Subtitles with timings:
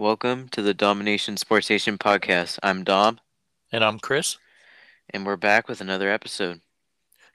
[0.00, 2.58] Welcome to the Domination Sports Nation podcast.
[2.62, 3.20] I'm Dom,
[3.70, 4.38] And I'm Chris.
[5.10, 6.62] and we're back with another episode.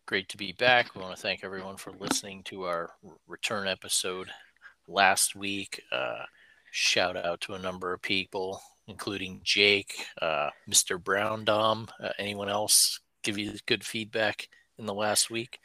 [0.08, 0.96] Great to be back.
[0.96, 2.90] We want to thank everyone for listening to our
[3.28, 4.32] return episode
[4.88, 5.80] last week.
[5.92, 6.24] Uh,
[6.72, 11.00] shout out to a number of people, including Jake, uh, Mr.
[11.00, 11.88] Brown Dom.
[12.04, 15.60] Uh, anyone else give you good feedback in the last week?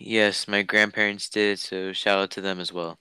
[0.00, 2.98] Yes, my grandparents did, so shout out to them as well.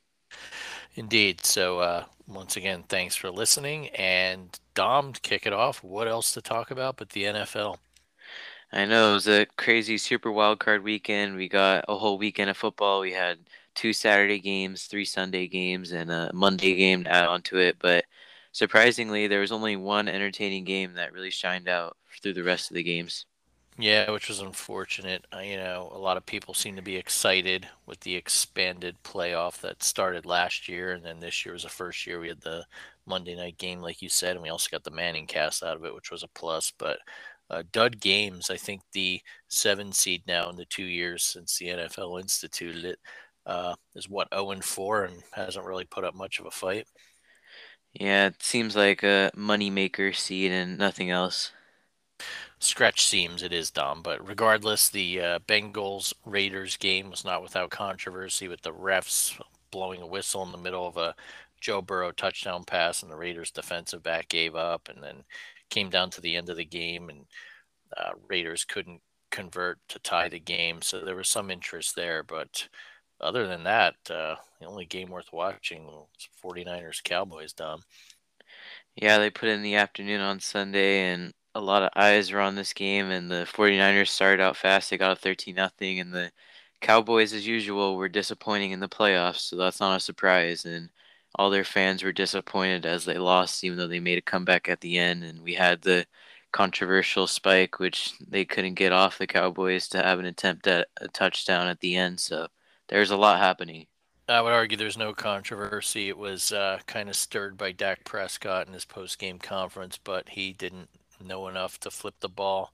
[0.95, 1.45] Indeed.
[1.45, 3.89] So, uh, once again, thanks for listening.
[3.89, 7.77] And Dom, to kick it off, what else to talk about but the NFL?
[8.71, 11.35] I know it was a crazy super wild card weekend.
[11.35, 13.02] We got a whole weekend of football.
[13.02, 13.39] We had
[13.73, 17.77] two Saturday games, three Sunday games, and a Monday game to add on to it.
[17.79, 18.05] But
[18.51, 22.76] surprisingly, there was only one entertaining game that really shined out through the rest of
[22.76, 23.26] the games.
[23.81, 25.25] Yeah, which was unfortunate.
[25.33, 29.61] Uh, you know, a lot of people seem to be excited with the expanded playoff
[29.61, 32.65] that started last year, and then this year was the first year we had the
[33.05, 35.85] Monday night game, like you said, and we also got the Manning cast out of
[35.85, 36.73] it, which was a plus.
[36.77, 36.99] But
[37.49, 41.70] uh, dud games, I think the seven seed now in the two years since the
[41.70, 42.99] NFL instituted it
[43.45, 46.85] uh, is what 0 and 4 and hasn't really put up much of a fight.
[47.93, 51.51] Yeah, it seems like a moneymaker seed and nothing else.
[52.59, 57.70] Stretch seems it is dumb, but regardless, the uh, Bengals Raiders game was not without
[57.70, 59.39] controversy with the refs
[59.71, 61.15] blowing a whistle in the middle of a
[61.61, 65.23] Joe Burrow touchdown pass, and the Raiders defensive back gave up, and then
[65.69, 67.25] came down to the end of the game, and
[67.97, 69.01] uh, Raiders couldn't
[69.31, 72.67] convert to tie the game, so there was some interest there, but
[73.22, 76.07] other than that, uh, the only game worth watching was
[76.44, 77.81] 49ers Cowboys, Dom.
[78.95, 82.56] Yeah, they put in the afternoon on Sunday, and a lot of eyes were on
[82.56, 83.12] this game.
[83.12, 84.90] And the 49ers started out fast.
[84.90, 86.31] They got a 13 nothing, and the
[86.81, 89.40] Cowboys, as usual, were disappointing in the playoffs.
[89.40, 90.66] So that's not a surprise.
[90.66, 90.90] And
[91.35, 94.81] all their fans were disappointed as they lost, even though they made a comeback at
[94.81, 95.23] the end.
[95.23, 96.06] And we had the
[96.51, 101.07] controversial spike, which they couldn't get off the Cowboys to have an attempt at a
[101.09, 102.19] touchdown at the end.
[102.19, 102.47] So
[102.88, 103.88] there's a lot happening.
[104.28, 106.07] I would argue there's no controversy.
[106.07, 110.53] It was uh, kind of stirred by Dak Prescott in his post-game conference, but he
[110.53, 110.89] didn't
[111.24, 112.74] know enough to flip the ball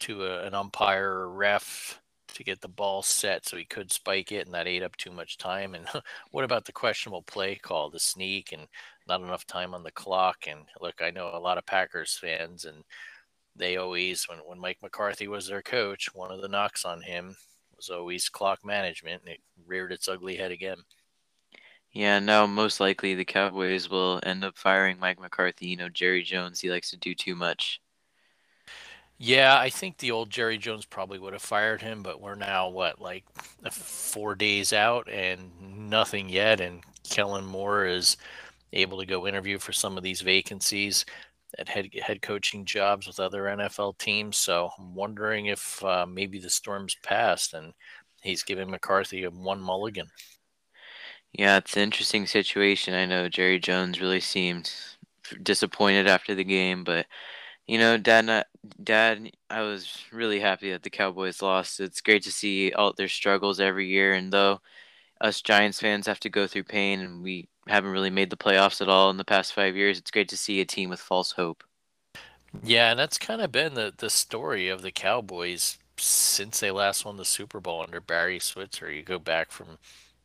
[0.00, 2.00] to a, an umpire or ref
[2.34, 5.10] to get the ball set so he could spike it, and that ate up too
[5.10, 5.74] much time.
[5.74, 5.86] And
[6.30, 8.68] what about the questionable play call, the sneak, and
[9.06, 10.46] not enough time on the clock?
[10.48, 12.84] And look, I know a lot of Packers fans, and
[13.56, 17.36] they always, when, when Mike McCarthy was their coach, one of the knocks on him
[17.76, 20.78] was always clock management, and it reared its ugly head again.
[21.92, 25.66] Yeah, no, most likely the Cowboys will end up firing Mike McCarthy.
[25.66, 27.82] You know, Jerry Jones, he likes to do too much.
[29.20, 32.68] Yeah, I think the old Jerry Jones probably would have fired him, but we're now
[32.68, 33.24] what like
[33.72, 35.50] four days out and
[35.90, 36.60] nothing yet.
[36.60, 38.16] And Kellen Moore is
[38.72, 41.04] able to go interview for some of these vacancies
[41.58, 44.36] at head head coaching jobs with other NFL teams.
[44.36, 47.74] So I'm wondering if uh, maybe the storm's passed and
[48.22, 50.08] he's giving McCarthy a one mulligan.
[51.32, 52.94] Yeah, it's an interesting situation.
[52.94, 54.72] I know Jerry Jones really seemed
[55.42, 57.06] disappointed after the game, but
[57.66, 58.46] you know, Dad, not,
[58.82, 61.80] Dad, I was really happy that the Cowboys lost.
[61.80, 64.60] It's great to see all their struggles every year, and though
[65.20, 68.80] us Giants fans have to go through pain, and we haven't really made the playoffs
[68.82, 71.32] at all in the past five years, it's great to see a team with false
[71.32, 71.64] hope.
[72.62, 77.04] Yeah, and that's kind of been the the story of the Cowboys since they last
[77.04, 78.90] won the Super Bowl under Barry Switzer.
[78.90, 79.78] You go back from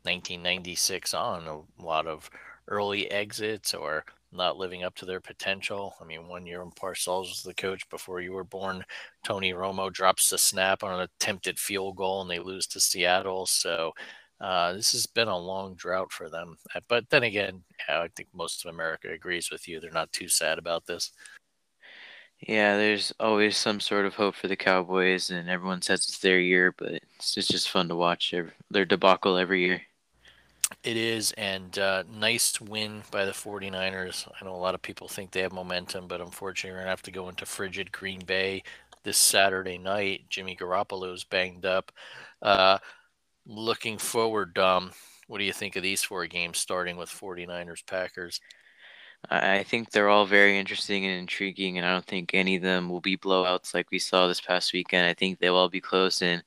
[0.03, 2.29] 1996 on, a lot of
[2.67, 5.95] early exits or not living up to their potential.
[6.01, 8.83] I mean, one year when Parcells was the coach before you were born,
[9.23, 13.45] Tony Romo drops the snap on an attempted field goal and they lose to Seattle.
[13.45, 13.93] So
[14.41, 16.57] uh, this has been a long drought for them.
[16.75, 19.79] Uh, but then again, yeah, I think most of America agrees with you.
[19.79, 21.11] They're not too sad about this.
[22.39, 26.41] Yeah, there's always some sort of hope for the Cowboys, and everyone says it's their
[26.41, 28.33] year, but it's just fun to watch
[28.69, 29.81] their debacle every year.
[30.81, 34.27] It is, and uh, nice win by the 49ers.
[34.39, 36.89] I know a lot of people think they have momentum, but unfortunately, we're going to
[36.89, 38.63] have to go into frigid Green Bay
[39.03, 40.25] this Saturday night.
[40.29, 41.91] Jimmy Garoppolo's banged up.
[42.41, 42.79] Uh,
[43.45, 44.91] looking forward, um,
[45.27, 48.41] what do you think of these four games starting with 49ers Packers?
[49.29, 52.89] I think they're all very interesting and intriguing, and I don't think any of them
[52.89, 55.07] will be blowouts like we saw this past weekend.
[55.07, 56.43] I think they'll all be close, and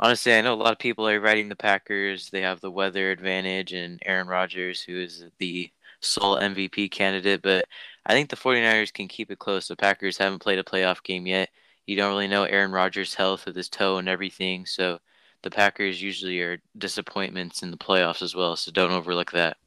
[0.00, 2.30] honestly, I know a lot of people are riding the Packers.
[2.30, 7.66] They have the weather advantage, and Aaron Rodgers, who is the sole MVP candidate, but
[8.06, 9.68] I think the 49ers can keep it close.
[9.68, 11.50] The Packers haven't played a playoff game yet.
[11.86, 15.00] You don't really know Aaron Rodgers' health with his toe and everything, so
[15.42, 19.58] the Packers usually are disappointments in the playoffs as well, so don't overlook that.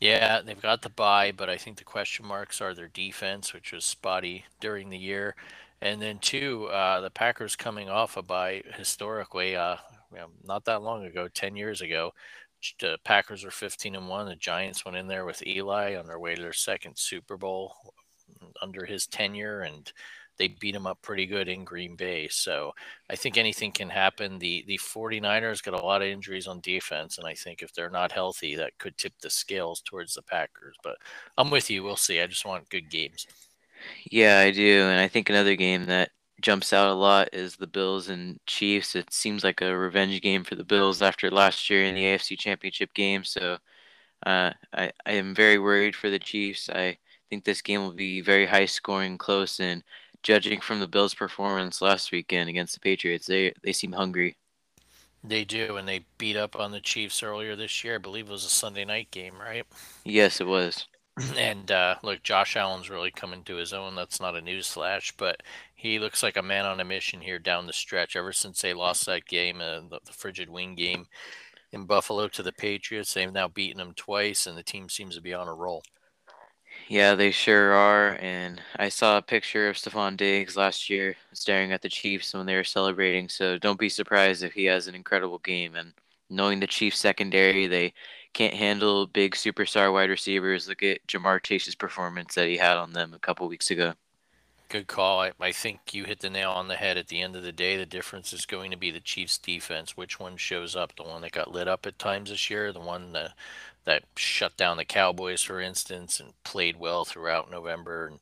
[0.00, 3.72] Yeah, they've got the bye, but I think the question marks are their defense, which
[3.72, 5.36] was spotty during the year.
[5.82, 9.76] And then two, uh, the Packers coming off a bye historically, uh,
[10.44, 12.12] not that long ago, 10 years ago,
[12.80, 14.26] the Packers were 15 and 1.
[14.26, 17.74] The Giants went in there with Eli on their way to their second Super Bowl
[18.60, 19.92] under his tenure and
[20.40, 22.26] they beat him up pretty good in Green Bay.
[22.28, 22.72] So
[23.10, 24.38] I think anything can happen.
[24.38, 27.90] The the 49ers got a lot of injuries on defense, and I think if they're
[27.90, 30.76] not healthy, that could tip the scales towards the Packers.
[30.82, 30.96] But
[31.36, 31.82] I'm with you.
[31.82, 32.20] We'll see.
[32.22, 33.26] I just want good games.
[34.10, 34.82] Yeah, I do.
[34.84, 36.10] And I think another game that
[36.40, 38.94] jumps out a lot is the Bills and Chiefs.
[38.96, 42.36] It seems like a revenge game for the Bills after last year in the AFC
[42.36, 43.24] Championship game.
[43.24, 43.58] So
[44.26, 46.68] uh, I, I am very worried for the Chiefs.
[46.70, 46.98] I
[47.30, 49.84] think this game will be very high scoring, close, and
[50.22, 54.36] judging from the Bills' performance last weekend against the Patriots, they they seem hungry.
[55.24, 57.94] They do, and they beat up on the Chiefs earlier this year.
[57.96, 59.66] I believe it was a Sunday night game, right?
[60.04, 60.86] Yes, it was.
[61.36, 63.94] And uh, look, Josh Allen's really coming to his own.
[63.94, 65.42] That's not a news flash, but
[65.74, 68.16] he looks like a man on a mission here down the stretch.
[68.16, 71.06] Ever since they lost that game, uh, the, the frigid wing game
[71.72, 75.20] in Buffalo to the Patriots, they've now beaten them twice, and the team seems to
[75.20, 75.82] be on a roll.
[76.88, 78.18] Yeah, they sure are.
[78.20, 82.46] And I saw a picture of Stefon Diggs last year staring at the Chiefs when
[82.46, 83.28] they were celebrating.
[83.28, 85.76] So don't be surprised if he has an incredible game.
[85.76, 85.92] And
[86.28, 87.94] knowing the Chiefs secondary, they
[88.32, 90.68] can't handle big superstar wide receivers.
[90.68, 93.94] Look at Ja'Marr Chase's performance that he had on them a couple weeks ago.
[94.68, 95.20] Good call.
[95.20, 96.96] I, I think you hit the nail on the head.
[96.96, 99.96] At the end of the day, the difference is going to be the Chiefs' defense.
[99.96, 100.94] Which one shows up?
[100.94, 103.32] The one that got lit up at times this year, the one that
[103.84, 108.20] that shut down the Cowboys, for instance, and played well throughout November and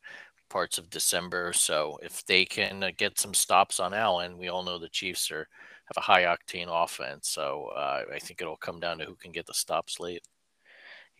[0.48, 1.52] parts of December.
[1.52, 5.30] So if they can uh, get some stops on Allen, we all know the Chiefs
[5.30, 5.48] are
[5.88, 7.28] have a high octane offense.
[7.28, 10.22] So uh, I think it'll come down to who can get the stops late.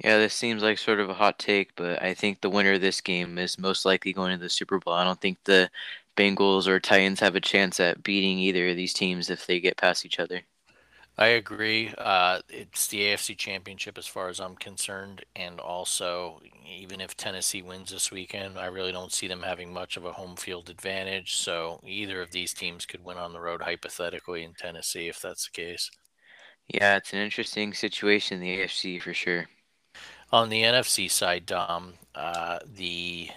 [0.04, 2.80] Yeah, this seems like sort of a hot take, but I think the winner of
[2.80, 4.94] this game is most likely going to the Super Bowl.
[4.94, 5.70] I don't think the
[6.16, 9.76] Bengals or Titans have a chance at beating either of these teams if they get
[9.76, 10.42] past each other.
[11.18, 11.92] I agree.
[11.98, 15.24] Uh, it's the AFC Championship as far as I'm concerned.
[15.36, 19.96] And also, even if Tennessee wins this weekend, I really don't see them having much
[19.98, 21.34] of a home field advantage.
[21.34, 25.46] So either of these teams could win on the road, hypothetically, in Tennessee, if that's
[25.48, 25.90] the case.
[26.68, 29.48] Yeah, it's an interesting situation in the AFC for sure.
[30.32, 33.30] On the NFC side, Dom, uh, the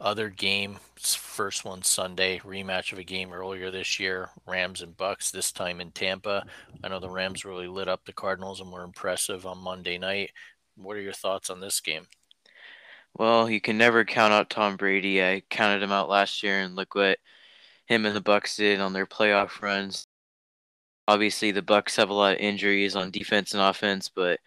[0.00, 5.30] other game, first one Sunday, rematch of a game earlier this year, Rams and Bucks,
[5.30, 6.44] this time in Tampa.
[6.82, 10.30] I know the Rams really lit up the Cardinals and were impressive on Monday night.
[10.76, 12.06] What are your thoughts on this game?
[13.14, 15.22] Well, you can never count out Tom Brady.
[15.22, 17.18] I counted him out last year, and look what
[17.86, 20.06] him and the Bucks did on their playoff runs.
[21.08, 24.40] Obviously, the Bucks have a lot of injuries on defense and offense, but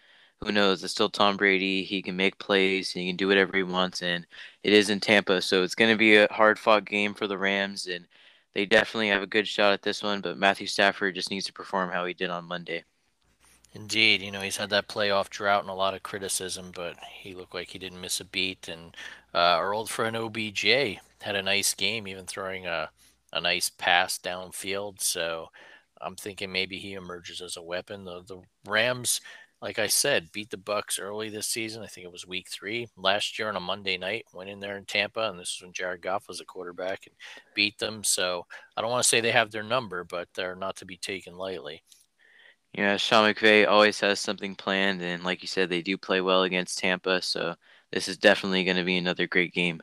[0.45, 0.83] who knows?
[0.83, 1.83] It's still Tom Brady.
[1.83, 2.91] He can make plays.
[2.91, 4.25] He can do whatever he wants, and
[4.63, 7.87] it is in Tampa, so it's going to be a hard-fought game for the Rams,
[7.87, 8.05] and
[8.53, 10.21] they definitely have a good shot at this one.
[10.21, 12.83] But Matthew Stafford just needs to perform how he did on Monday.
[13.75, 17.33] Indeed, you know, he's had that playoff drought and a lot of criticism, but he
[17.33, 18.67] looked like he didn't miss a beat.
[18.67, 18.95] And
[19.33, 20.63] uh, our old friend OBJ
[21.21, 22.91] had a nice game, even throwing a,
[23.31, 25.01] a nice pass downfield.
[25.01, 25.49] So
[25.99, 28.05] I'm thinking maybe he emerges as a weapon.
[28.05, 29.21] The, the Rams
[29.63, 31.83] like I said, beat the Bucks early this season.
[31.83, 34.25] I think it was week three last year on a Monday night.
[34.33, 37.15] Went in there in Tampa, and this is when Jared Goff was a quarterback and
[37.55, 38.03] beat them.
[38.03, 40.97] So I don't want to say they have their number, but they're not to be
[40.97, 41.81] taken lightly.
[42.73, 46.43] Yeah, Sean McVay always has something planned, and like you said, they do play well
[46.43, 47.21] against Tampa.
[47.21, 47.55] So
[47.89, 49.81] this is definitely going to be another great game.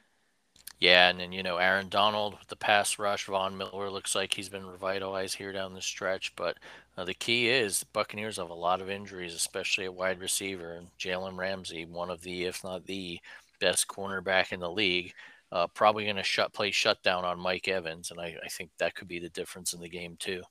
[0.81, 3.27] Yeah, and then you know Aaron Donald with the pass rush.
[3.27, 6.35] Von Miller looks like he's been revitalized here down the stretch.
[6.37, 6.59] But
[7.01, 10.83] uh, the key is the Buccaneers have a lot of injuries, especially at wide receiver.
[10.99, 13.19] Jalen Ramsey, one of the, if not the
[13.59, 15.15] best cornerback in the league,
[15.51, 18.95] uh, probably going to shut play shutdown on Mike Evans, and I, I think that
[18.95, 20.43] could be the difference in the game too.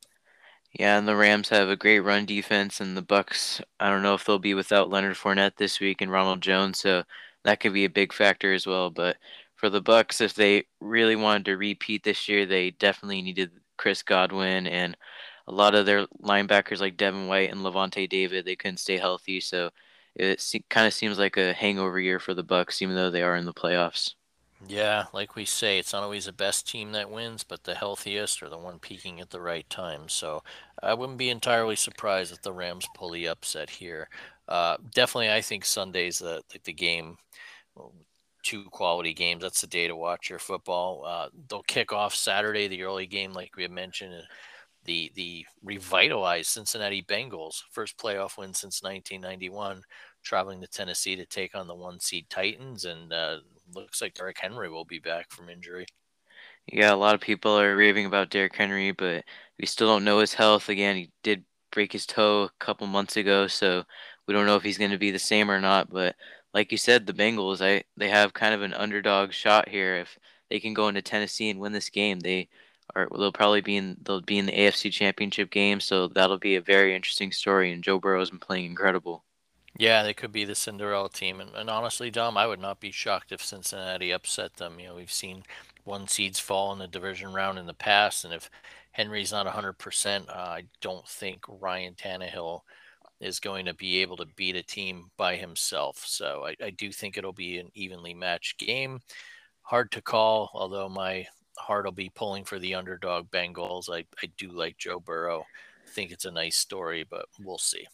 [0.74, 3.62] Yeah, and the Rams have a great run defense, and the Bucks.
[3.80, 7.04] I don't know if they'll be without Leonard Fournette this week and Ronald Jones, so
[7.44, 8.90] that could be a big factor as well.
[8.90, 9.18] But
[9.56, 14.02] for the Bucks, if they really wanted to repeat this year, they definitely needed Chris
[14.02, 14.98] Godwin and
[15.50, 18.46] a lot of their linebackers like Devin White and Lavonte David.
[18.46, 19.72] They couldn't stay healthy, so
[20.16, 23.36] it kind of seems like a hangover year for the Bucks, even though they are
[23.36, 24.16] in the playoffs.
[24.68, 28.44] Yeah, like we say, it's not always the best team that wins, but the healthiest
[28.44, 30.10] or the one peaking at the right time.
[30.10, 30.44] So
[30.84, 34.10] I wouldn't be entirely surprised if the Rams pull the upset here.
[34.50, 37.18] Uh, definitely, I think Sunday's the the game.
[38.42, 39.42] Two quality games.
[39.42, 41.04] That's the day to watch your football.
[41.06, 44.24] Uh, they'll kick off Saturday, the early game, like we had mentioned.
[44.90, 49.84] The the revitalized Cincinnati Bengals, first playoff win since 1991,
[50.24, 53.38] traveling to Tennessee to take on the one seed Titans, and uh,
[53.76, 55.86] looks like Derrick Henry will be back from injury.
[56.66, 59.26] Yeah, a lot of people are raving about Derrick Henry, but
[59.60, 60.70] we still don't know his health.
[60.70, 63.84] Again, he did break his toe a couple months ago, so
[64.26, 65.92] we don't know if he's going to be the same or not.
[65.92, 66.16] But
[66.52, 69.98] like you said, the Bengals, I they have kind of an underdog shot here.
[69.98, 70.18] If
[70.50, 72.50] they can go into Tennessee and win this game, they
[72.96, 76.56] are they'll probably be in they'll be in the AFC Championship game, so that'll be
[76.56, 77.72] a very interesting story.
[77.72, 79.24] And Joe Burrow's been playing incredible.
[79.78, 82.92] Yeah, they could be the Cinderella team, and, and honestly, Dom, I would not be
[82.92, 84.80] shocked if Cincinnati upset them.
[84.80, 85.44] You know, we've seen
[85.84, 88.50] one seeds fall in the division round in the past, and if
[88.92, 92.62] Henry's not 100%, uh, I don't think Ryan Tannehill
[93.20, 96.04] is going to be able to beat a team by himself.
[96.06, 99.00] So I, I do think it'll be an evenly matched game.
[99.62, 101.28] Hard to call, although my
[101.60, 103.90] heart will be pulling for the underdog Bengals.
[103.90, 105.46] I, I do like Joe Burrow.
[105.86, 107.88] I think it's a nice story, but we'll see.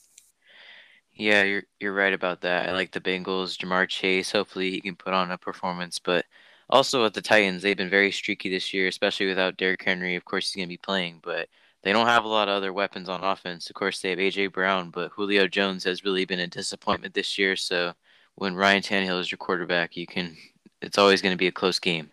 [1.14, 2.70] Yeah, you're you're right about that.
[2.70, 4.32] I like the Bengals, Ja'Marr Chase.
[4.32, 6.26] Hopefully he can put on a performance, but
[6.70, 10.16] also with the Titans, they've been very streaky this year, especially without Derrick Henry.
[10.16, 11.48] Of course, he's going to be playing, but
[11.84, 13.70] they don't have a lot of other weapons on offense.
[13.70, 17.38] Of course, they have AJ Brown, but Julio Jones has really been a disappointment this
[17.38, 17.56] year.
[17.56, 17.94] So
[18.36, 20.36] when Ryan Tannehill is your quarterback, you can
[20.82, 22.12] it's always going to be a close game.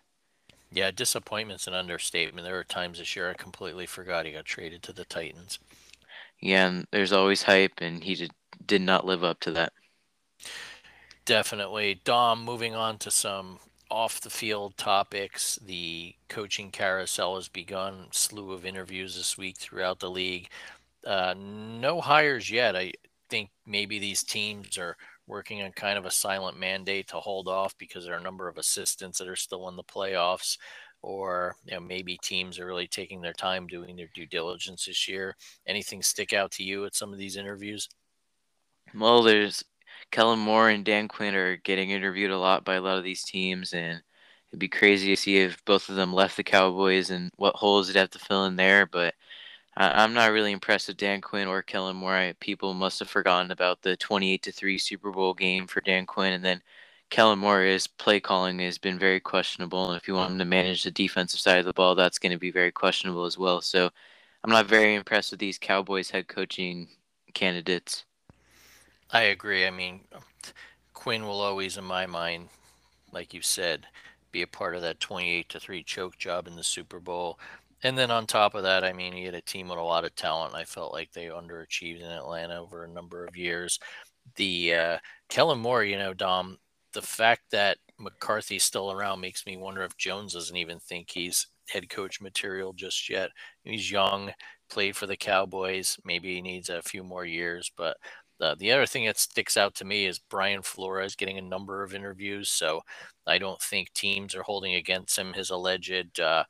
[0.73, 2.45] Yeah, disappointment's an understatement.
[2.45, 5.59] There were times this year I completely forgot he got traded to the Titans.
[6.41, 8.31] Yeah, and there's always hype, and he did,
[8.65, 9.73] did not live up to that.
[11.25, 12.01] Definitely.
[12.03, 15.57] Dom, moving on to some off the field topics.
[15.57, 18.07] The coaching carousel has begun.
[18.11, 20.49] Slew of interviews this week throughout the league.
[21.05, 22.75] Uh, no hires yet.
[22.75, 22.93] I
[23.29, 27.77] think maybe these teams are working on kind of a silent mandate to hold off
[27.77, 30.57] because there are a number of assistants that are still in the playoffs
[31.03, 35.07] or you know, maybe teams are really taking their time doing their due diligence this
[35.07, 35.35] year.
[35.67, 37.89] Anything stick out to you at some of these interviews?
[38.95, 39.63] Well, there's
[40.11, 43.23] Kellen Moore and Dan Quinn are getting interviewed a lot by a lot of these
[43.23, 44.01] teams, and
[44.49, 47.87] it'd be crazy to see if both of them left the Cowboys and what holes
[47.87, 48.85] they'd have to fill in there.
[48.85, 49.13] But
[49.75, 52.33] I, am not really impressed with Dan Quinn or Kellen Moore.
[52.39, 56.33] People must have forgotten about the 28 to three Super Bowl game for Dan Quinn,
[56.33, 56.61] and then
[57.09, 60.45] Kellen Moore, his play calling has been very questionable, and if you want him to
[60.45, 63.61] manage the defensive side of the ball, that's going to be very questionable as well.
[63.61, 63.89] So
[64.43, 66.87] I'm not very impressed with these Cowboys head coaching
[67.33, 68.05] candidates.
[69.11, 69.67] I agree.
[69.67, 70.01] I mean,
[70.93, 72.49] Quinn will always, in my mind,
[73.11, 73.85] like you said,
[74.31, 77.39] be a part of that 28 to 3 choke job in the Super Bowl.
[77.83, 80.05] And then on top of that, I mean, he had a team with a lot
[80.05, 80.55] of talent.
[80.55, 83.79] I felt like they underachieved in Atlanta over a number of years.
[84.35, 84.97] The uh,
[85.29, 86.57] Kellen Moore, you know, Dom,
[86.93, 91.47] the fact that McCarthy's still around makes me wonder if Jones doesn't even think he's
[91.69, 93.29] head coach material just yet.
[93.63, 94.31] He's young,
[94.69, 95.97] played for the Cowboys.
[96.05, 97.71] Maybe he needs a few more years.
[97.75, 97.97] But
[98.39, 101.83] the, the other thing that sticks out to me is Brian Flores getting a number
[101.83, 102.49] of interviews.
[102.49, 102.81] So
[103.27, 106.43] I don't think teams are holding against him his alleged uh,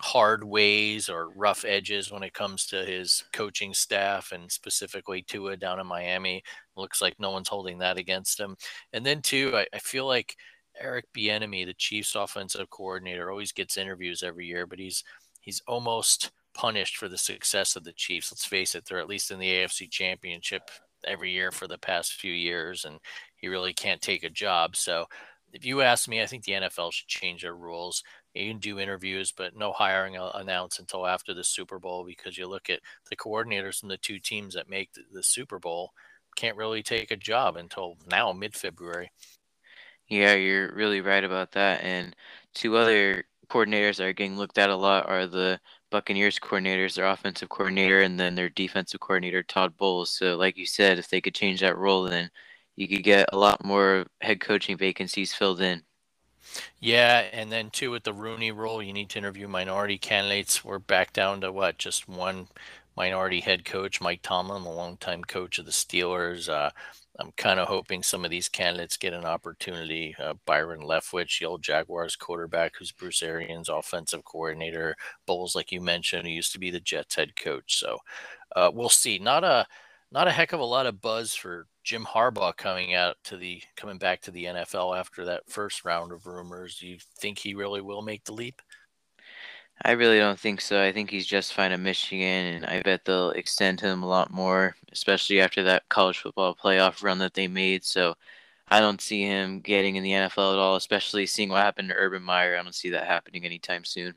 [0.00, 5.56] hard ways or rough edges when it comes to his coaching staff and specifically Tua
[5.56, 6.42] down in Miami.
[6.76, 8.56] Looks like no one's holding that against him.
[8.92, 10.36] And then too, I, I feel like
[10.78, 15.02] Eric Bieniemy, the Chiefs offensive coordinator, always gets interviews every year, but he's
[15.40, 18.32] he's almost punished for the success of the Chiefs.
[18.32, 20.70] Let's face it, they're at least in the AFC championship
[21.06, 22.98] every year for the past few years and
[23.36, 24.76] he really can't take a job.
[24.76, 25.06] So
[25.52, 28.02] if you ask me, I think the NFL should change their rules.
[28.36, 32.36] You can do interviews, but no hiring uh, announced until after the Super Bowl because
[32.36, 35.92] you look at the coordinators from the two teams that make the, the Super Bowl
[36.36, 39.10] can't really take a job until now, mid February.
[40.08, 41.82] Yeah, you're really right about that.
[41.82, 42.14] And
[42.54, 47.06] two other coordinators that are getting looked at a lot are the Buccaneers coordinators, their
[47.06, 50.10] offensive coordinator, and then their defensive coordinator, Todd Bowles.
[50.10, 52.30] So, like you said, if they could change that role, then
[52.76, 55.82] you could get a lot more head coaching vacancies filled in.
[56.80, 60.64] Yeah, and then too with the Rooney rule, you need to interview minority candidates.
[60.64, 62.48] We're back down to what just one
[62.96, 66.48] minority head coach, Mike Tomlin, the longtime coach of the Steelers.
[66.48, 66.70] Uh,
[67.18, 70.14] I'm kind of hoping some of these candidates get an opportunity.
[70.18, 74.96] Uh, Byron Leftwich, the old Jaguars quarterback, who's Bruce Arians' offensive coordinator.
[75.26, 77.78] Bowles, like you mentioned, who used to be the Jets head coach.
[77.78, 77.98] So
[78.54, 79.18] uh, we'll see.
[79.18, 79.66] Not a
[80.10, 83.62] not a heck of a lot of buzz for Jim Harbaugh coming out to the
[83.76, 86.78] coming back to the NFL after that first round of rumors.
[86.78, 88.62] Do you think he really will make the leap?
[89.84, 90.82] I really don't think so.
[90.82, 94.30] I think he's just fine at Michigan, and I bet they'll extend him a lot
[94.32, 97.84] more, especially after that college football playoff run that they made.
[97.84, 98.14] So
[98.68, 101.94] I don't see him getting in the NFL at all, especially seeing what happened to
[101.94, 102.56] Urban Meyer.
[102.56, 104.14] I don't see that happening anytime soon.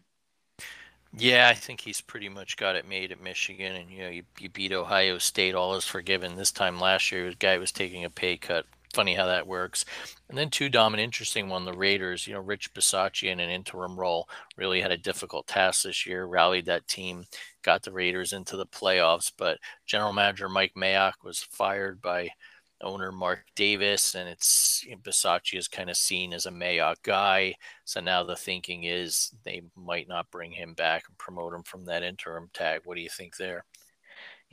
[1.11, 4.23] Yeah, I think he's pretty much got it made at Michigan, and you know, you,
[4.39, 6.35] you beat Ohio State, all is forgiven.
[6.35, 9.85] This time last year, the guy was taking a pay cut funny how that works.
[10.29, 13.49] And then two Dom, an interesting one, the Raiders, you know, Rich Bisaccia in an
[13.49, 17.25] interim role really had a difficult task this year, rallied that team,
[17.61, 19.31] got the Raiders into the playoffs.
[19.35, 22.31] But general manager Mike Mayock was fired by
[22.81, 27.55] owner Mark Davis, and it's you know, is kind of seen as a Mayock guy.
[27.85, 31.85] So now the thinking is they might not bring him back and promote him from
[31.85, 32.81] that interim tag.
[32.85, 33.65] What do you think there?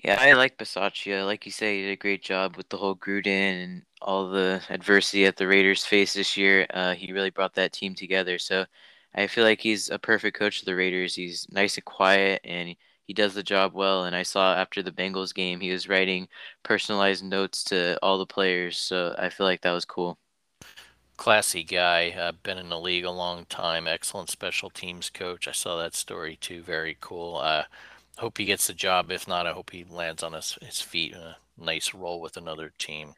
[0.05, 1.25] Yeah, I like Bisaccia.
[1.25, 4.63] Like you say, he did a great job with the whole Gruden and all the
[4.69, 6.67] adversity that the Raiders faced this year.
[6.71, 8.39] Uh, he really brought that team together.
[8.39, 8.67] So
[9.15, 11.15] I feel like he's a perfect coach of the Raiders.
[11.15, 12.77] He's nice and quiet, and
[13.07, 14.05] he does the job well.
[14.05, 16.29] And I saw after the Bengals game, he was writing
[16.63, 18.79] personalized notes to all the players.
[18.79, 20.19] So I feel like that was cool.
[21.17, 23.89] Classy guy, uh, been in the league a long time.
[23.89, 25.49] Excellent special teams coach.
[25.49, 26.63] I saw that story too.
[26.63, 27.37] Very cool.
[27.37, 27.65] Uh,
[28.19, 29.11] hope he gets the job.
[29.11, 32.37] If not, I hope he lands on his, his feet in a nice role with
[32.37, 33.15] another team.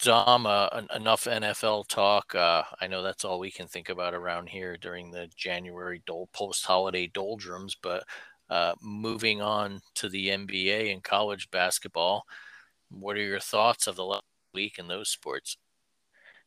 [0.00, 2.34] Dom, uh, enough NFL talk.
[2.34, 6.28] Uh, I know that's all we can think about around here during the January dole,
[6.32, 7.74] post-holiday doldrums.
[7.74, 8.04] But
[8.50, 12.24] uh, moving on to the NBA and college basketball,
[12.90, 14.22] what are your thoughts of the last
[14.52, 15.56] week in those sports?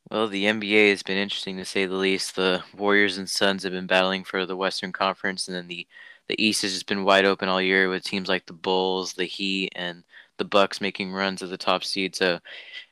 [0.09, 2.35] Well, the NBA has been interesting to say the least.
[2.35, 5.87] The Warriors and Suns have been battling for the Western Conference, and then the
[6.27, 9.25] the East has just been wide open all year with teams like the Bulls, the
[9.25, 10.03] Heat, and
[10.37, 12.15] the Bucks making runs at the top seed.
[12.15, 12.39] So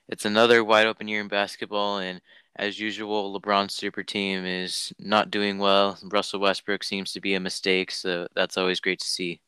[0.09, 2.21] it's another wide open year in basketball, and
[2.55, 5.97] as usual, LeBron's super team is not doing well.
[6.03, 9.41] Russell Westbrook seems to be a mistake, so that's always great to see.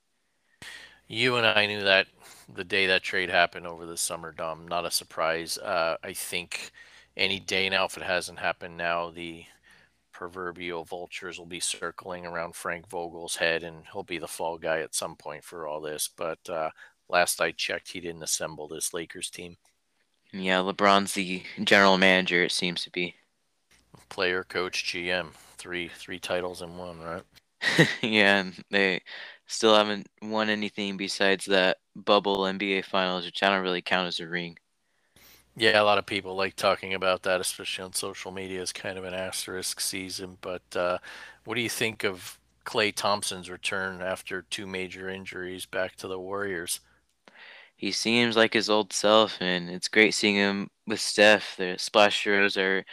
[1.07, 2.07] You and I knew that
[2.53, 4.67] the day that trade happened over the summer, Dom.
[4.67, 5.57] Not a surprise.
[5.57, 6.71] Uh, I think
[7.15, 9.45] any day now, if it hasn't happened now, the
[10.11, 14.79] proverbial vultures will be circling around Frank Vogel's head, and he'll be the fall guy
[14.79, 16.09] at some point for all this.
[16.15, 16.71] But uh,
[17.07, 19.57] last I checked, he didn't assemble this Lakers team.
[20.37, 22.43] Yeah, LeBron's the general manager.
[22.43, 23.15] It seems to be
[24.09, 27.23] player, coach, GM, three three titles in one, right?
[28.01, 29.01] yeah, and they
[29.47, 34.19] still haven't won anything besides that bubble NBA Finals, which I don't really count as
[34.19, 34.57] a ring.
[35.55, 38.97] Yeah, a lot of people like talking about that, especially on social media, as kind
[38.97, 40.37] of an asterisk season.
[40.41, 40.99] But uh,
[41.45, 46.19] what do you think of Klay Thompson's return after two major injuries back to the
[46.19, 46.79] Warriors?
[47.77, 51.55] He seems like his old self, and it's great seeing him with Steph.
[51.57, 52.85] The Splash Bros are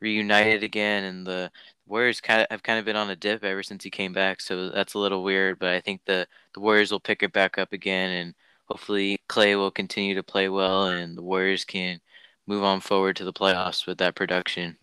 [0.00, 1.50] reunited again, and the
[1.86, 4.40] Warriors kind of have kind of been on a dip ever since he came back.
[4.40, 7.58] So that's a little weird, but I think the the Warriors will pick it back
[7.58, 8.34] up again, and
[8.66, 12.00] hopefully Klay will continue to play well, and the Warriors can
[12.46, 14.78] move on forward to the playoffs with that production.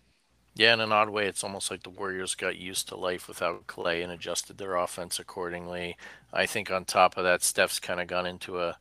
[0.56, 3.66] Yeah, in an odd way, it's almost like the Warriors got used to life without
[3.66, 5.96] Klay and adjusted their offense accordingly.
[6.32, 8.78] I think on top of that, Steph's kind of gone into a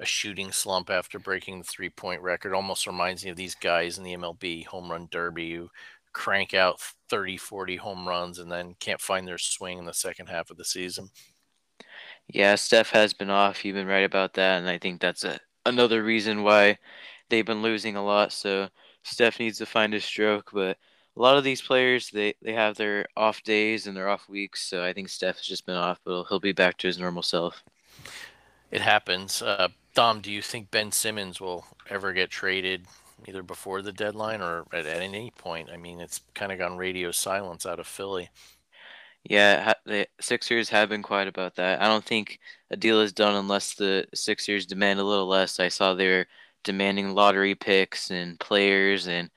[0.00, 2.54] a shooting slump after breaking the three point record.
[2.54, 5.70] Almost reminds me of these guys in the MLB home run derby who
[6.12, 6.80] crank out
[7.10, 10.56] 30, 40 home runs and then can't find their swing in the second half of
[10.56, 11.10] the season.
[12.28, 13.64] Yeah, Steph has been off.
[13.64, 14.58] You've been right about that.
[14.58, 16.78] And I think that's a, another reason why
[17.28, 18.32] they've been losing a lot.
[18.32, 18.68] So
[19.02, 20.50] Steph needs to find his stroke.
[20.52, 20.78] But
[21.16, 24.68] a lot of these players, they, they have their off days and their off weeks.
[24.68, 27.22] So I think Steph has just been off, but he'll be back to his normal
[27.22, 27.62] self.
[28.70, 29.42] It happens.
[29.42, 32.86] Uh, Dom, do you think Ben Simmons will ever get traded
[33.26, 35.70] either before the deadline or at, at any point?
[35.72, 38.30] I mean, it's kind of gone radio silence out of Philly.
[39.24, 41.82] Yeah, the Sixers have been quiet about that.
[41.82, 42.38] I don't think
[42.70, 45.58] a deal is done unless the Sixers demand a little less.
[45.58, 46.26] I saw they're
[46.62, 49.30] demanding lottery picks and players, and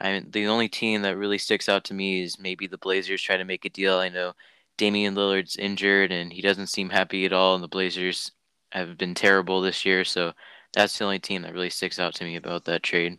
[0.00, 3.22] I mean, the only team that really sticks out to me is maybe the Blazers
[3.22, 3.96] try to make a deal.
[3.98, 4.34] I know
[4.76, 8.32] Damian Lillard's injured and he doesn't seem happy at all, and the Blazers
[8.76, 10.04] have been terrible this year.
[10.04, 10.32] So
[10.72, 13.18] that's the only team that really sticks out to me about that trade.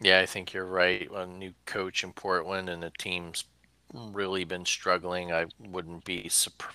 [0.00, 1.08] Yeah, I think you're right.
[1.10, 3.44] A new coach in Portland and the team's
[3.94, 5.32] really been struggling.
[5.32, 6.30] I wouldn't be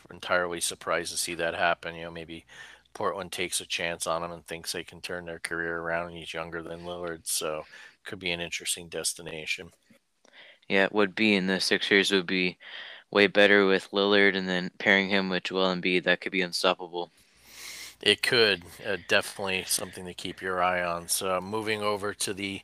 [0.10, 1.96] entirely surprised to see that happen.
[1.96, 2.46] You know, maybe
[2.94, 6.08] Portland takes a chance on him and thinks they can turn their career around.
[6.08, 7.66] and He's younger than Lillard, so
[8.06, 9.70] could be an interesting destination.
[10.68, 12.58] Yeah, it would be, and the Sixers would be
[13.12, 17.12] way better with Lillard, and then pairing him with Joel Embiid, that could be unstoppable.
[18.02, 21.08] It could uh, definitely something to keep your eye on.
[21.08, 22.62] So moving over to the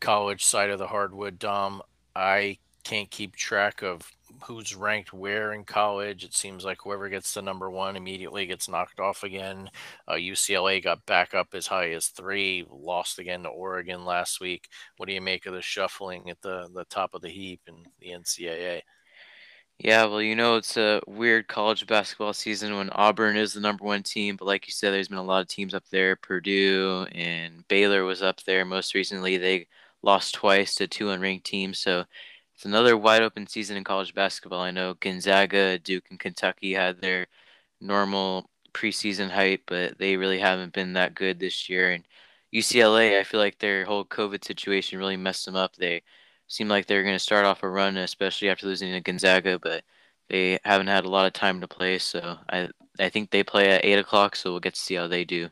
[0.00, 1.82] college side of the hardwood, Dom,
[2.16, 4.10] I can't keep track of
[4.44, 6.24] who's ranked where in college.
[6.24, 9.70] It seems like whoever gets the number one immediately gets knocked off again.
[10.08, 14.68] Uh, UCLA got back up as high as three, lost again to Oregon last week.
[14.96, 17.84] What do you make of the shuffling at the the top of the heap in
[18.00, 18.82] the NCAA?
[19.84, 23.84] Yeah, well, you know, it's a weird college basketball season when Auburn is the number
[23.84, 26.14] one team, but like you said, there's been a lot of teams up there.
[26.14, 29.38] Purdue and Baylor was up there most recently.
[29.38, 29.66] They
[30.02, 31.80] lost twice to two unranked teams.
[31.80, 32.04] So
[32.54, 34.60] it's another wide open season in college basketball.
[34.60, 37.26] I know Gonzaga, Duke, and Kentucky had their
[37.80, 41.92] normal preseason hype, but they really haven't been that good this year.
[41.92, 42.06] And
[42.52, 45.74] UCLA, I feel like their whole COVID situation really messed them up.
[45.76, 46.02] They
[46.52, 49.84] seem like they're going to start off a run, especially after losing to Gonzaga, but
[50.28, 51.98] they haven't had a lot of time to play.
[51.98, 52.68] So I
[53.00, 55.48] I think they play at eight o'clock, so we'll get to see how they do.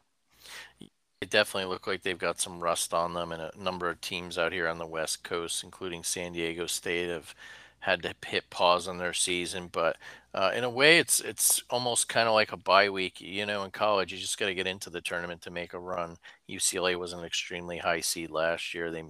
[1.20, 4.38] It definitely look like they've got some rust on them, and a number of teams
[4.38, 7.34] out here on the West Coast, including San Diego State, have
[7.80, 9.68] had to hit pause on their season.
[9.72, 9.96] But
[10.34, 13.20] uh, in a way, it's it's almost kind of like a bye week.
[13.20, 15.78] You know, in college, you just got to get into the tournament to make a
[15.78, 16.16] run.
[16.48, 18.90] UCLA was an extremely high seed last year.
[18.90, 19.04] They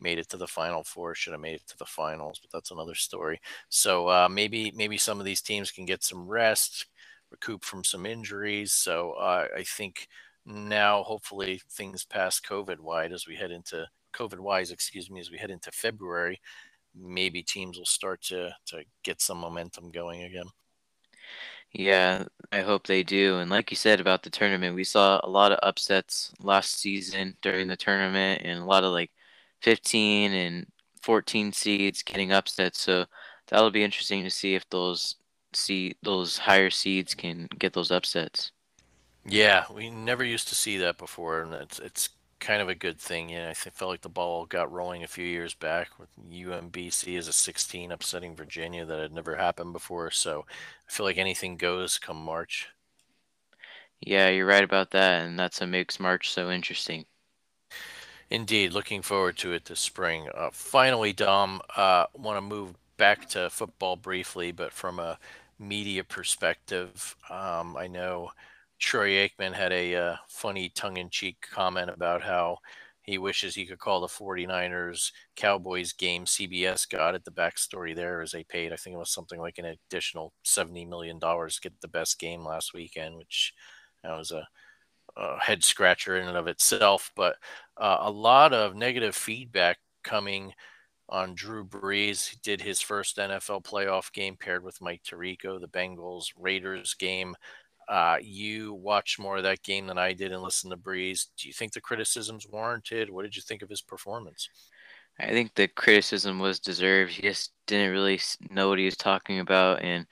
[0.00, 2.70] made it to the final four, should have made it to the finals, but that's
[2.70, 3.40] another story.
[3.68, 6.86] So uh, maybe maybe some of these teams can get some rest,
[7.30, 8.72] recoup from some injuries.
[8.72, 10.08] So uh, I think
[10.44, 15.30] now hopefully things pass COVID wide as we head into COVID wise, excuse me, as
[15.30, 16.40] we head into February,
[16.94, 20.46] maybe teams will start to to get some momentum going again.
[21.72, 23.38] Yeah, I hope they do.
[23.38, 27.36] And like you said about the tournament, we saw a lot of upsets last season
[27.42, 29.10] during the tournament and a lot of like
[29.66, 30.66] 15 and
[31.02, 32.76] 14 seeds getting upset.
[32.76, 33.06] So
[33.48, 35.16] that'll be interesting to see if those
[35.54, 38.52] see those higher seeds can get those upsets.
[39.26, 42.08] Yeah, we never used to see that before, and it's it's
[42.40, 43.30] kind of a good thing.
[43.30, 47.18] Yeah, I think, felt like the ball got rolling a few years back with UMBC
[47.18, 50.10] as a 16 upsetting Virginia that had never happened before.
[50.10, 50.46] So
[50.88, 52.68] I feel like anything goes come March.
[54.00, 57.04] Yeah, you're right about that, and that's what makes March so interesting.
[58.30, 60.28] Indeed, looking forward to it this spring.
[60.34, 65.18] Uh, finally, Dom, uh, want to move back to football briefly, but from a
[65.58, 68.30] media perspective, um, I know
[68.80, 72.58] Troy Aikman had a uh, funny tongue in cheek comment about how
[73.02, 76.24] he wishes he could call the 49ers Cowboys game.
[76.24, 77.24] CBS got it.
[77.24, 80.88] The backstory there is they paid, I think it was something like an additional $70
[80.88, 83.54] million to get the best game last weekend, which
[84.02, 84.48] was a,
[85.16, 87.10] a, head scratcher in and of itself.
[87.16, 87.36] But
[87.76, 90.52] uh, a lot of negative feedback coming
[91.08, 92.28] on Drew Brees.
[92.28, 97.36] He did his first NFL playoff game paired with Mike Tirico, the Bengals Raiders game.
[97.88, 101.26] Uh, you watched more of that game than I did and listened to Brees.
[101.38, 103.10] Do you think the criticism's warranted?
[103.10, 104.48] What did you think of his performance?
[105.20, 107.12] I think the criticism was deserved.
[107.12, 110.06] He just didn't really know what he was talking about, and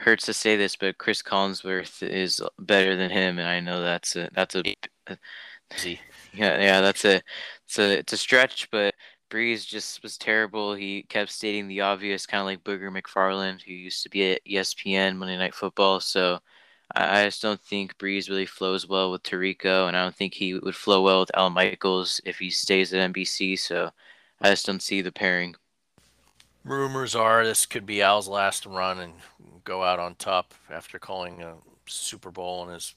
[0.00, 4.16] hurts to say this, but Chris Collinsworth is better than him, and I know that's
[4.16, 4.62] a that's a,
[6.32, 7.22] yeah yeah that's a
[7.66, 8.94] it's a it's a stretch, but
[9.30, 10.74] Brees just was terrible.
[10.74, 14.44] He kept stating the obvious, kind of like Booger McFarland, who used to be at
[14.44, 16.00] ESPN Monday Night Football.
[16.00, 16.40] So
[16.94, 20.54] I just don't think Brees really flows well with Tirico, and I don't think he
[20.54, 23.58] would flow well with Al Michaels if he stays at NBC.
[23.58, 23.90] So
[24.40, 25.54] I just don't see the pairing.
[26.64, 29.14] Rumors are this could be Al's last run and
[29.64, 31.54] go out on top after calling a
[31.86, 32.94] Super Bowl in his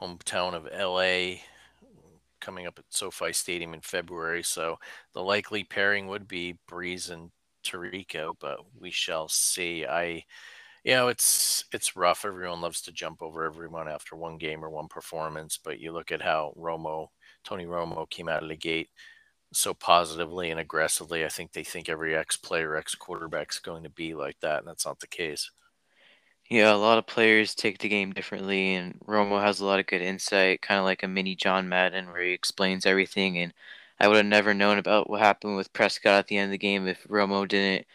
[0.00, 1.42] hometown of LA
[2.40, 4.42] coming up at SoFi Stadium in February.
[4.42, 4.78] So
[5.12, 7.30] the likely pairing would be Brees and
[7.62, 9.86] Tirico, but we shall see.
[9.86, 10.24] I
[10.84, 12.24] you know, it's it's rough.
[12.24, 16.10] Everyone loves to jump over everyone after one game or one performance, but you look
[16.10, 17.08] at how Romo,
[17.44, 18.88] Tony Romo, came out of the gate
[19.52, 21.24] so positively and aggressively.
[21.24, 24.60] I think they think every ex player, ex quarterback is going to be like that,
[24.60, 25.50] and that's not the case.
[26.50, 29.86] Yeah, a lot of players take the game differently, and Romo has a lot of
[29.86, 33.38] good insight, kind of like a mini John Madden, where he explains everything.
[33.38, 33.54] And
[33.98, 36.58] I would have never known about what happened with Prescott at the end of the
[36.58, 37.86] game if Romo didn't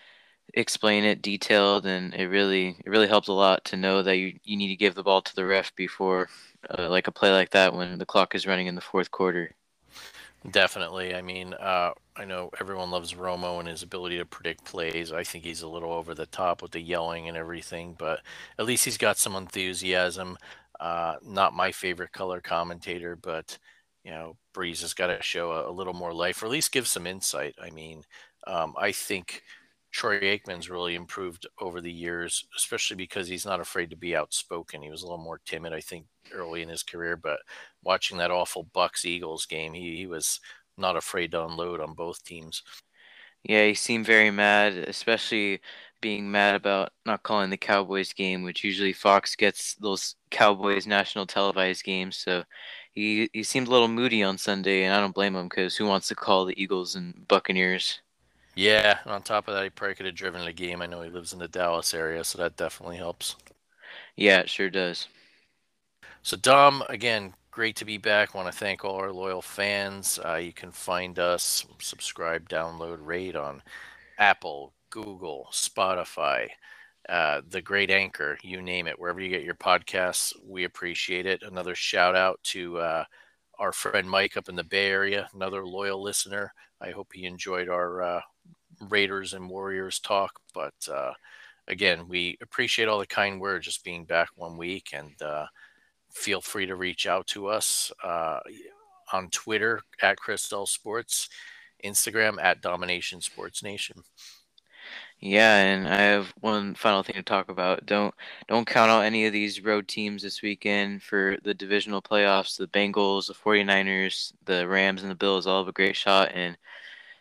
[0.54, 4.40] explain it detailed and it really it really helps a lot to know that you,
[4.44, 6.30] you need to give the ball to the ref before
[6.78, 9.56] uh, like a play like that when the clock is running in the fourth quarter
[10.52, 11.16] definitely.
[11.16, 15.12] I mean uh, i know everyone loves romo and his ability to predict plays.
[15.12, 18.22] I think he's a little over the top with the yelling and everything but
[18.60, 20.38] at least he's got some enthusiasm.
[20.80, 23.58] Uh, not my favorite color commentator but
[24.04, 26.72] you know Brees has got to show a, a, little more life or at least
[26.72, 27.56] give some insight.
[27.62, 28.04] I mean
[28.46, 29.44] um, i think
[29.92, 34.82] Troy Aikman's really improved over the years, especially because he's not afraid to be outspoken.
[34.82, 37.40] He was a little more timid, I think, early in his career, but
[37.88, 40.40] watching that awful Bucks Eagles game, he, he was
[40.78, 42.64] not afraid to unload on both teams.
[43.44, 45.62] Yeah, he seemed very mad, especially
[46.02, 51.26] being mad about not calling the Cowboys game, which usually Fox gets those Cowboys national
[51.26, 52.18] televised games.
[52.18, 52.44] So
[52.94, 55.86] he he seemed a little moody on Sunday, and I don't blame him because who
[55.88, 58.02] wants to call the Eagles and Buccaneers?
[58.56, 60.82] Yeah, and on top of that, he probably could have driven the game.
[60.82, 63.36] I know he lives in the Dallas area, so that definitely helps.
[64.18, 65.08] Yeah, it sure does.
[66.22, 68.36] So Dom, again, great to be back.
[68.36, 70.20] Want to thank all our loyal fans.
[70.24, 73.64] Uh, you can find us, subscribe, download, rate on
[74.20, 76.50] Apple, Google, Spotify,
[77.10, 80.34] uh, the great anchor, you name it, wherever you get your podcasts.
[80.48, 81.42] We appreciate it.
[81.42, 83.06] Another shout out to uh,
[83.58, 86.54] our friend Mike up in the Bay Area, another loyal listener.
[86.80, 88.22] I hope he enjoyed our uh,
[88.88, 90.40] Raiders and Warriors talk.
[90.54, 91.14] But uh,
[91.68, 95.48] again, we appreciate all the kind words just being back one week and uh,
[96.18, 98.40] feel free to reach out to us uh,
[99.14, 101.30] on Twitter at Crystal Sports,
[101.86, 104.04] Instagram at Domination Sports Nation.
[105.20, 107.86] Yeah, and I have one final thing to talk about.
[107.86, 108.14] Don't
[108.48, 112.58] don't count out any of these road teams this weekend for the divisional playoffs.
[112.58, 116.58] The Bengals, the 49ers, the Rams and the Bills all have a great shot and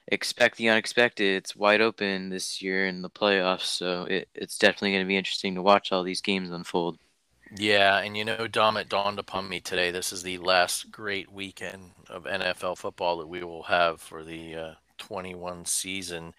[0.09, 1.37] expect the unexpected.
[1.37, 5.17] It's wide open this year in the playoffs, so it, it's definitely going to be
[5.17, 6.99] interesting to watch all these games unfold.
[7.55, 9.91] Yeah, and you know, Dom, it dawned upon me today.
[9.91, 14.55] This is the last great weekend of NFL football that we will have for the
[14.57, 16.35] uh, 21 season.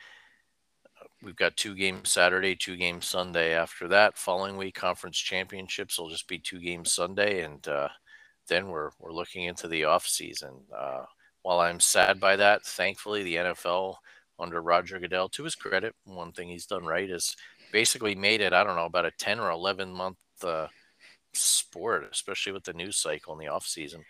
[1.24, 3.54] We've got two games Saturday, two games Sunday.
[3.54, 7.88] After that, following week, conference championships will just be two games Sunday, and uh,
[8.48, 10.54] then we're we're looking into the off season.
[10.78, 11.04] Uh,
[11.42, 13.96] while I'm sad by that, thankfully the NFL
[14.40, 17.36] under Roger Goodell, to his credit, one thing he's done right is
[17.72, 18.54] basically made it.
[18.54, 20.68] I don't know about a 10 or 11 month uh,
[21.34, 24.04] sport, especially with the news cycle in the off season.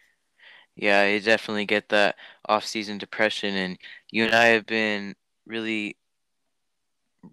[0.76, 2.16] Yeah, you definitely get that
[2.48, 3.80] off-season depression, and
[4.12, 5.16] you and I have been
[5.48, 5.98] really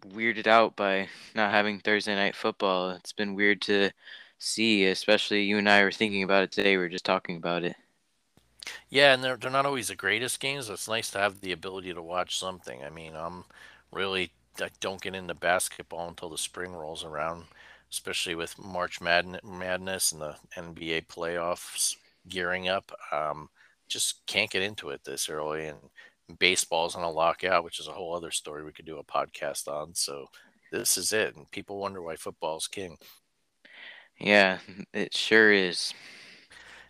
[0.09, 2.91] weirded out by not having Thursday night football.
[2.93, 3.91] It's been weird to
[4.39, 6.77] see, especially you and I were thinking about it today.
[6.79, 7.77] We are just talking about it.
[8.89, 10.71] Yeah, and they're they're not always the greatest games.
[10.71, 12.83] It's nice to have the ability to watch something.
[12.83, 13.45] I mean, I'm
[13.93, 17.45] really I don't get into basketball until the spring rolls around
[17.95, 21.95] especially with March Madness and the NBA playoffs
[22.29, 22.91] gearing up.
[23.13, 23.49] Um,
[23.89, 25.79] just can't get into it this early, and
[26.39, 29.69] baseball's on a lockout, which is a whole other story we could do a podcast
[29.69, 29.95] on.
[29.95, 30.27] So
[30.73, 32.99] this is it, and people wonder why football's king.
[34.19, 34.59] Yeah,
[34.93, 35.95] it sure is.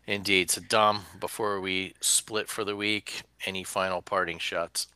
[0.07, 0.51] Indeed.
[0.51, 4.87] So, Dom, before we split for the week, any final parting shots?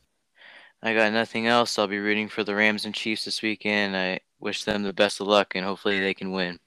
[0.81, 1.79] I got nothing else.
[1.79, 3.95] I'll be rooting for the Rams and Chiefs this weekend.
[3.95, 6.59] I wish them the best of luck, and hopefully they can win.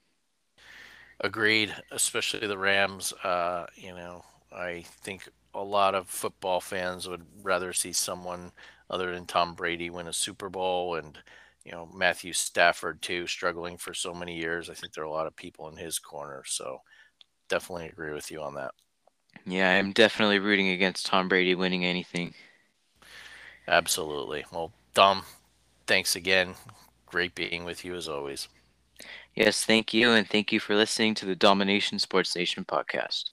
[1.19, 3.13] Agreed, especially the Rams.
[3.23, 8.51] Uh, you know, I think a lot of football fans would rather see someone
[8.89, 11.17] other than Tom Brady win a Super Bowl, and
[11.63, 14.69] you know Matthew Stafford too, struggling for so many years.
[14.69, 16.81] I think there are a lot of people in his corner, so
[17.49, 18.73] definitely agree with you on that.
[19.45, 22.33] Yeah, I'm definitely rooting against Tom Brady winning anything.
[23.67, 24.45] Absolutely.
[24.51, 25.23] Well, Dom,
[25.87, 26.55] thanks again.
[27.05, 28.47] Great being with you as always.
[29.35, 33.31] Yes, thank you, and thank you for listening to the Domination Sports Nation podcast.